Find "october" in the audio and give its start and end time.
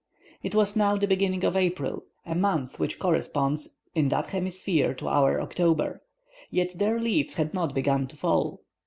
5.39-6.01